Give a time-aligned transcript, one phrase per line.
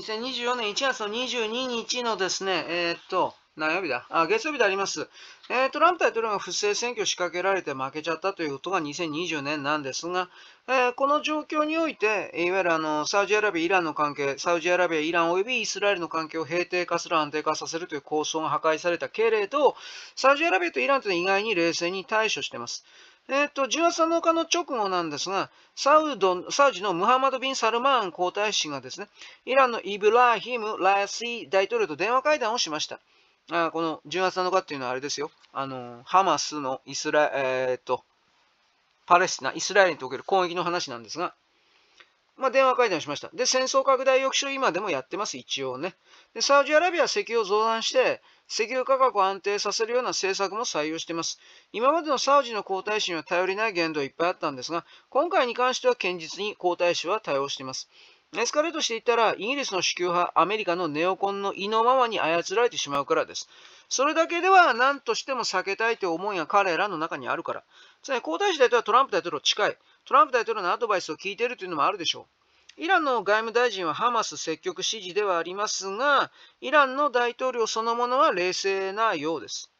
[0.00, 4.06] 2024年1月の22日のですね、えー、っと、何曜日だ？
[4.08, 5.08] あ、月曜日であります。
[5.50, 10.30] えー、トランプ大統領が不正選挙を仕掛けられて負けちゃったということが2020年なんですが、
[10.68, 19.76] えー、この状況において、いわゆるあのサウジアラビア、イランの関係、サウジアラビア、イラン及びイスラエルの関係を平定化する、安定化させるという構想が破壊されたけれど、
[20.16, 22.86] サウジアラビアとイランというのは意外に冷静に対処しています。
[23.28, 29.08] えっ、ー、と、10月7日の直後なんですが、サウドサウジのムハマド・ビン・サルマーン皇太子がですね、
[29.46, 33.00] イランのイブラヒム・ラヤシー大統領と電話会談をしました。
[33.52, 35.30] あこの10月7日っていうのはあれですよ。
[35.52, 38.04] あの、ハマスのイスラえっ、ー、と、
[39.06, 41.34] パレスチナ、イスラエルにおける攻撃の話なんですが、
[42.40, 43.28] まあ、電話会談しました。
[43.34, 45.94] で、戦争拡大抑止を今でもやってます、一応ね。
[46.34, 51.38] で、サウジアラビアは石油を増産して、石油価格を安定させるような政策も採用しています。
[51.72, 57.90] 今までのサウジの皇太子には頼りない言動いっぱいあったんですが、今回に関しては堅実に皇太子は対応しています。
[58.38, 63.48] エスカレートしていったら、イギリスの主給派、アメリカのネオコンの意のままに操られてしまうからです。
[63.88, 67.64] それだけでは何としても避けたいという思いが彼らの中にあるから。
[68.02, 69.76] つまり皇太子大統領はトランプ大統領近い。
[70.10, 72.26] トランプ大統領のアドバイスを聞いているというのもあるでしょ
[72.76, 72.82] う。
[72.82, 79.70] イランの外務大臣はハマス積極支持ではありますが、イランの大統領そのものは冷静なようです。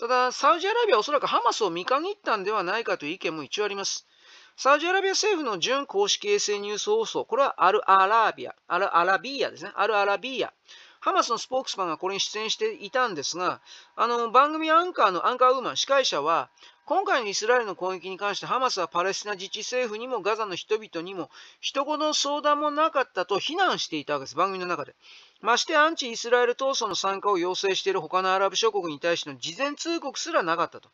[0.00, 4.08] ただ、サウジアラビアはおそらくハマスを見限ったんではないかという意見も一応あります。
[4.56, 9.70] サウジアラビア政府の準公式衛星ニュース放送、これはアルアラビア、アルアラビアですね。
[9.76, 10.52] アルアラビア。
[10.98, 13.60] ハマスのスポークスマンがこれに出演していたんですが、
[13.94, 16.50] あの番組アンカーのアンカーウーマン、司会者は、
[16.86, 24.94] 今回のイスラエルの攻撃に関してハマスはパレスチナ自治政府にもガザの人々にも人言の相談もなかったと非難していたわけです、番組の中で。
[25.40, 30.88] ましてアンチイスラエル闘争の参加を要請している他のアラブ諸国に対しての事前通告すらなかったと。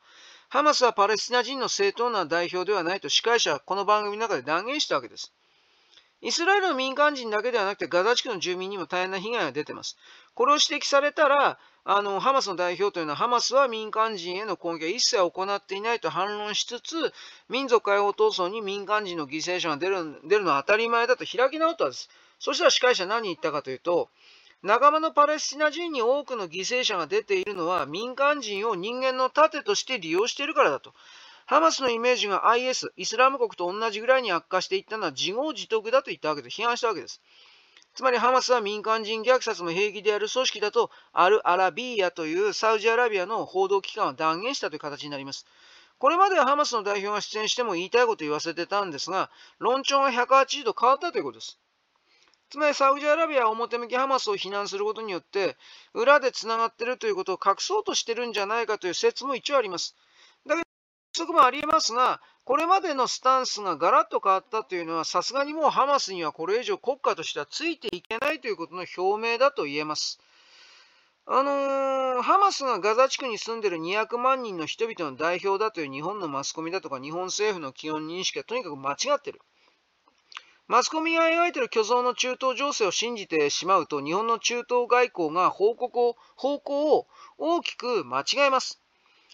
[0.48, 5.30] ハマスはパレスチナ人の正当な代表ではないと司会者はこの番組の中で断言したわけです。
[6.22, 9.96] イスラエルの民間人だけではなくて、ガザ地区の住民にも大変な被害が出ています。
[10.34, 17.12] これを指摘されたら、あのハマスの代表というのは、ハマスは民間人への攻撃は一切行っていないと反論しつつ、
[17.48, 22.08] 民族解放闘争に民間人の犠牲者が出る出るのは当たり前だと開き直ったんです。
[22.38, 24.08] そしたら司会者何言ったかというと、
[24.62, 30.94] 仲間のパレスチナ人に多くの犠牲者が出ているのは民間人を人間の盾として利用しているからだと。
[31.46, 37.20] ハマスのイメージが IS、イスラム国と同じぐらいに悪化していったのは自業自得だと言ったわけで批判したわけです。
[37.94, 45.46] つまりハマスは民間人虐殺も平気である組織だとアル・アラビーヤというサウジアラビアの報道機関は断言したという形になります。
[45.98, 51.58] これまではハマスの代表が出演しても言いたいこと言わせてたんですが、論調が180度変わったということです。
[52.50, 55.56] つまりサウジアラビアは表向きハマスを非難することによって、
[55.94, 59.96] 裏でつながっているということを隠そうとしてるんじゃないかという説も一応あります。
[61.14, 70.18] 則もありえますが、これまでのスタンスがガラッと変わったというのは、さすがにもうハマスにはこれ以上国家としてはついていけないということの表明だと言えます。
[71.24, 79.40] あのー、ハマスがガザ地区に住んでいる200万人の人々の代表だという日本のマスコミだとか日本政府の基本認識はとにかく間違っている。
[80.66, 87.06] マスコミが描いている虚像の中東情勢を信じてしまうと、日本の中東外交が方向を方向を
[87.38, 88.81] 大きく間違えます。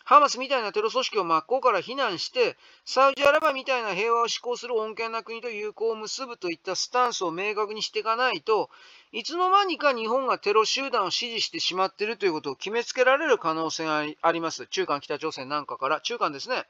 [0.08, 8.70] ハマスみたいなテロ組織を真っ向から非難して、サウジアラビアみたいな平和を施行する穏健な国と友好を結ぶといったスタンスを明確にしていかないと、
[9.12, 14.66] いつの間にか日本がテロ集団を支持してしまっているということを決めつけられる可能性があります。
[14.68, 16.64] 中間北朝鮮なんかから、中間ですね。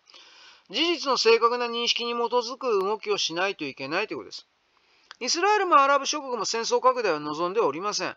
[0.69, 4.48] 事実の正確な認識に基づく動きをしないといけないということです。
[5.21, 8.16] イスラエルもアラブ諸国も戦争拡大は望んでおりません。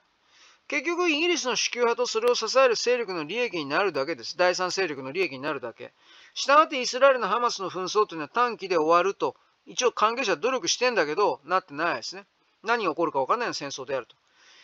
[0.72, 4.38] 結局、イギリスの主給派とそれを支える勢力の利益になるだけです。
[4.38, 5.92] 第三勢力の利益になるだけ。
[6.34, 12.24] したがってイスラエルのハマスの紛争というのは短期で終わると、一応関係者は努力してんだけど、なってないですね。
[12.64, 14.16] 何が起こるか分からないような戦争であると。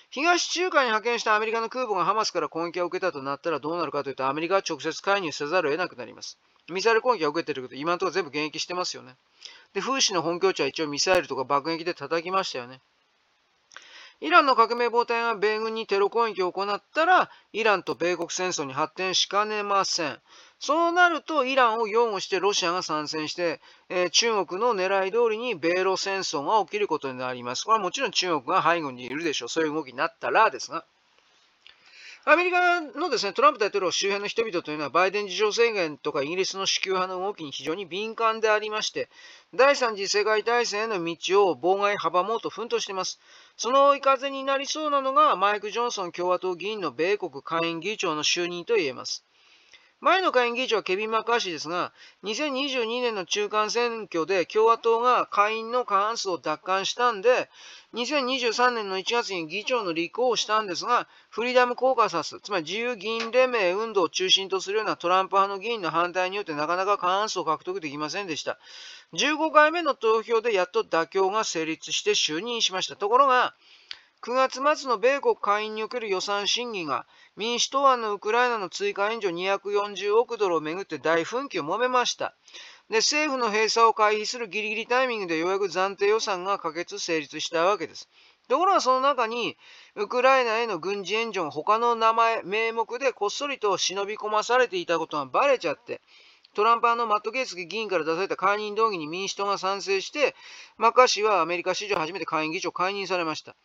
[0.10, 6.38] 東中海に派遣したアメリカの空母がハマスから攻撃を受けたとなったらどうなるかというと、アメリカは直接介入せざるを得なくなります。
[6.70, 9.18] ミサイル攻撃を受けているけど、今のところ全部迎撃してますよね。
[9.74, 12.80] で、風刺の本拠地は一応ミサイルとか爆撃で叩きましたよね。
[14.20, 20.20] イランの革命防隊が米軍にテロ攻撃を行ったら、イランと米国戦争に発展しかねません。
[20.60, 27.64] そうなると、イランを擁護してロシアが参戦して、えー、中国の狙い通りに米ロ戦争が起きることになります。
[27.64, 29.50] これはもちろん中国が背後にいるでしょう。
[29.50, 30.84] そういう動きになったらですが。
[32.30, 39.08] アメリカのですね、トランプ大統領周辺の人々というのは、バイデン事情宣言とかイギリスの支給派の動きに非常に敏感でありまして、
[39.56, 43.22] 第3次世界大戦への道を妨害、阻もうと奮闘しています。
[43.56, 49.24] その追い風になりそうなのが、マイク・ジョンソン共和党議員の米国下院議長の就任といえます。
[50.00, 51.92] 前の下院議長はケビン・マッカーシーですが、
[52.24, 57.50] 2022年の中間選挙で共和党が下院の過半数を奪還したんで、
[57.96, 68.60] 2023年の1月に議長の立候補したんですが、フリーダム・コーカサス、つまり自由議員連盟運動を中心とするようなトランプ派の議員の反対によってなかなか過半数を獲得できませんでした。
[69.14, 72.98] 15回目の投票でやっと妥協が成立して就任しました。
[72.98, 73.56] ところが、
[74.28, 77.06] 9月末の米国下院における予算審議が
[77.38, 82.36] 民主党案のウクライナの追加援助240億ドルをめぐって大紛糾を揉めました。
[82.90, 88.10] で、政府の閉鎖を回避するギリギリタイミングでようやく暫定予算が可決成立したわけです。
[88.50, 89.56] ところがその中に、
[89.96, 96.02] ウクライナへの軍事援助が他の名前、名目でこっそりと忍び込まされていたことがバレちゃって、
[96.54, 100.36] トランパーのマット・ゲイツ議員から出された解任動議に民主党が賛成して、
[100.76, 103.56] マッカーシーはアメリカ史上初めて下院議長解任されました。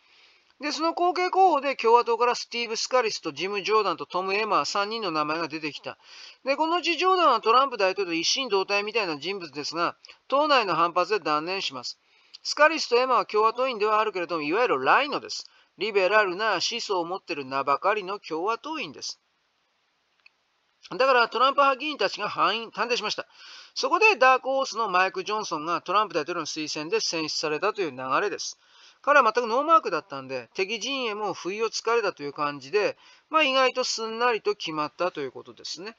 [0.61, 5.97] で、その後継候補で共和党からスティーブ・スカリスとジム・ジョーダンとトム・エマー3人の名前が出てきた。
[6.45, 9.97] で、このうちジョーダンはトランプ大統領一心同体みたいな人物ですが、
[10.27, 11.99] 党内の反発で断念します。
[12.43, 15.49] スカリスとエマは共和党員ではあるけれども、いわゆるライノです。
[15.77, 19.19] リベラルな思想を持っている名ばかりの共和党員です。
[20.91, 23.25] だからトランプ派議員たちが範囲探偵しました。
[23.73, 28.59] そこでダークホースのマイク・ジョンソンがトランプ大統領の推薦で選出されたという流れです。
[29.03, 32.97] 彼は全くノーマークだったんで、敵陣営も不意をつかれたという感じで、
[33.29, 35.95] まあ、意外とすんなりと決まったということですね。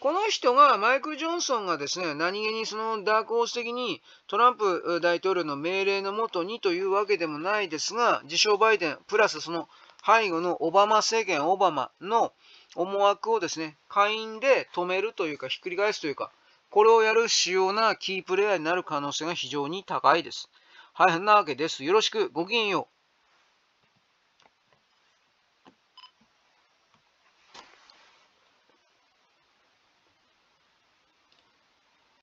[0.00, 9.68] この人が、マイク・ジョンソンがですね、何気にそのダークホース的にトランプ大統領の命令のもとにというわけでもないですが、自称バイデン、プラスその
[10.04, 12.32] 背後のオバマ政権、オバマの
[12.74, 16.32] 思惑をですね、下院で止めるというか、ひっくり返すというか、
[16.70, 20.50] これをやる主要なキープレイヤーになる可能性が非常に高いです。
[20.98, 21.84] はい、なわけです。
[21.84, 22.97] よろしく、ごきげんよう。